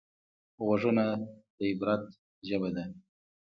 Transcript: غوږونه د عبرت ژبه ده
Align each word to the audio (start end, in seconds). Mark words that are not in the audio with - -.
غوږونه 0.65 1.05
د 1.57 1.59
عبرت 1.69 2.03
ژبه 2.47 2.69
ده 2.75 2.83